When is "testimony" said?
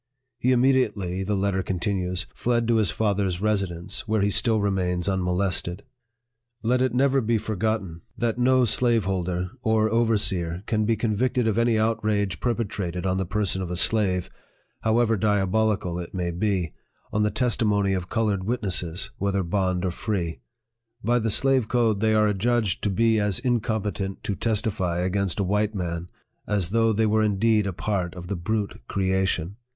17.29-17.93